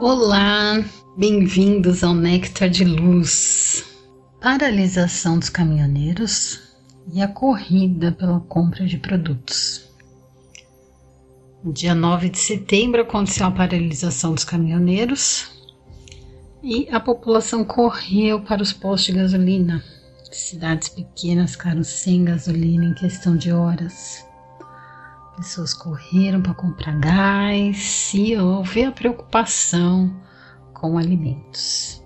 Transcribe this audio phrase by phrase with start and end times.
[0.00, 0.84] Olá,
[1.16, 3.82] bem-vindos ao Néctar de Luz.
[4.42, 6.60] Paralisação dos caminhoneiros
[7.14, 9.88] e a corrida pela compra de produtos.
[11.64, 15.50] No dia 9 de setembro aconteceu a paralisação dos caminhoneiros
[16.62, 19.82] e a população correu para os postos de gasolina.
[20.30, 24.26] Cidades pequenas ficaram sem gasolina em questão de horas.
[25.36, 30.10] Pessoas correram para comprar gás e houve a preocupação
[30.72, 32.02] com alimentos.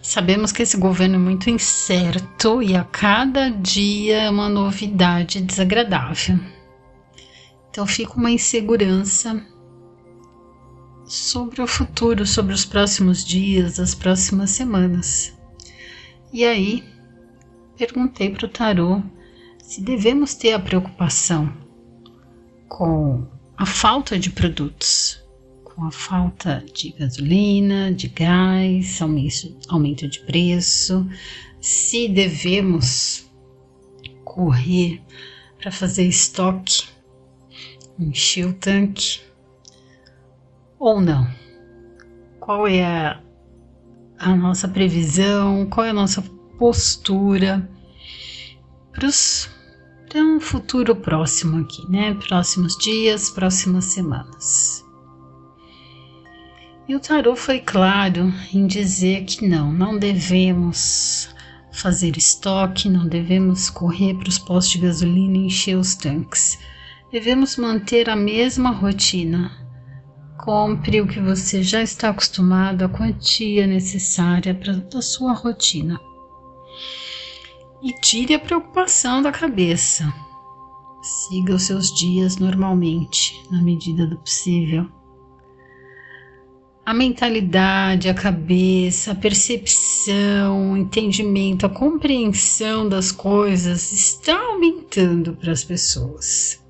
[0.00, 6.40] Sabemos que esse governo é muito incerto e a cada dia é uma novidade desagradável.
[7.68, 9.44] Então fica uma insegurança
[11.04, 15.38] sobre o futuro, sobre os próximos dias, as próximas semanas.
[16.32, 16.82] E aí
[17.76, 19.02] perguntei para o tarô
[19.62, 21.69] se devemos ter a preocupação
[22.70, 23.26] com
[23.58, 25.22] a falta de produtos,
[25.64, 29.00] com a falta de gasolina, de gás,
[29.68, 31.06] aumento de preço,
[31.60, 33.28] se devemos
[34.24, 35.02] correr
[35.60, 36.84] para fazer estoque,
[37.98, 39.20] encher o tanque
[40.78, 41.28] ou não?
[42.38, 43.20] Qual é a,
[44.16, 45.66] a nossa previsão?
[45.66, 46.22] Qual é a nossa
[46.56, 47.68] postura
[48.92, 49.50] para os
[50.10, 52.14] para um futuro próximo aqui, né?
[52.14, 54.84] Próximos dias, próximas semanas.
[56.88, 61.32] E o tarô foi claro em dizer que não, não devemos
[61.72, 66.58] fazer estoque, não devemos correr para os postos de gasolina e encher os tanques.
[67.12, 69.52] Devemos manter a mesma rotina.
[70.36, 76.00] Compre o que você já está acostumado, a quantia necessária para a sua rotina
[77.82, 80.12] e tire a preocupação da cabeça.
[81.02, 84.86] Siga os seus dias normalmente, na medida do possível.
[86.84, 95.52] A mentalidade, a cabeça, a percepção, o entendimento, a compreensão das coisas está aumentando para
[95.52, 96.62] as pessoas.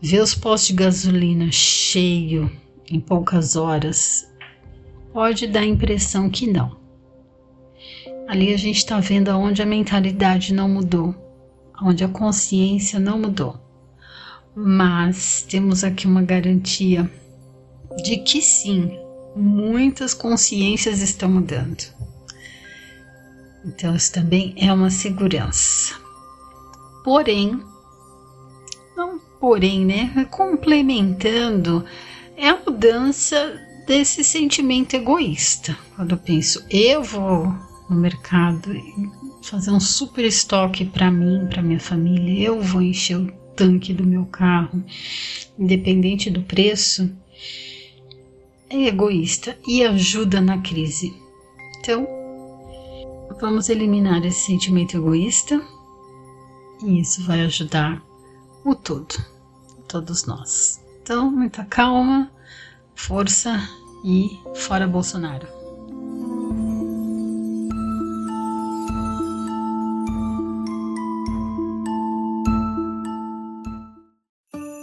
[0.00, 2.50] Ver os postos de gasolina cheio
[2.90, 4.26] em poucas horas
[5.12, 6.81] pode dar a impressão que não
[8.32, 11.14] Ali a gente está vendo aonde a mentalidade não mudou,
[11.82, 13.60] onde a consciência não mudou.
[14.56, 17.10] Mas temos aqui uma garantia
[18.02, 18.98] de que sim,
[19.36, 21.84] muitas consciências estão mudando.
[23.66, 25.94] Então, isso também é uma segurança.
[27.04, 27.62] Porém,
[28.96, 30.26] não porém, né?
[30.30, 31.84] Complementando,
[32.34, 35.76] é a mudança desse sentimento egoísta.
[35.94, 39.10] Quando eu penso, eu vou no mercado e
[39.42, 44.06] fazer um super estoque para mim, para minha família, eu vou encher o tanque do
[44.06, 44.82] meu carro,
[45.58, 47.10] independente do preço,
[48.70, 51.14] é egoísta e ajuda na crise.
[51.78, 52.06] Então,
[53.40, 55.62] vamos eliminar esse sentimento egoísta
[56.82, 58.02] e isso vai ajudar
[58.64, 59.14] o todo,
[59.86, 60.80] todos nós.
[61.02, 62.30] Então, muita calma,
[62.94, 63.68] força
[64.04, 65.61] e fora Bolsonaro.